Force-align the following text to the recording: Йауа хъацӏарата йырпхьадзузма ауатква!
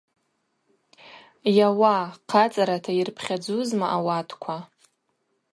Йауа 1.57 1.95
хъацӏарата 2.29 2.91
йырпхьадзузма 2.97 3.87
ауатква! 3.95 4.55